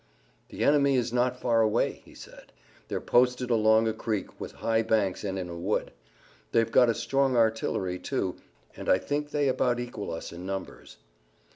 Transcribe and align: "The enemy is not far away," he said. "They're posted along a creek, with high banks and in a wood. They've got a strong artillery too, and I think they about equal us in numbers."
"The 0.49 0.63
enemy 0.63 0.95
is 0.95 1.13
not 1.13 1.39
far 1.39 1.61
away," 1.61 2.01
he 2.03 2.15
said. 2.15 2.51
"They're 2.87 2.99
posted 2.99 3.51
along 3.51 3.87
a 3.87 3.93
creek, 3.93 4.39
with 4.41 4.53
high 4.65 4.81
banks 4.81 5.23
and 5.23 5.37
in 5.37 5.47
a 5.47 5.55
wood. 5.55 5.91
They've 6.53 6.71
got 6.71 6.89
a 6.89 6.95
strong 6.95 7.35
artillery 7.37 7.99
too, 7.99 8.37
and 8.75 8.89
I 8.89 8.97
think 8.97 9.29
they 9.29 9.47
about 9.47 9.79
equal 9.79 10.11
us 10.11 10.33
in 10.33 10.43
numbers." 10.43 10.97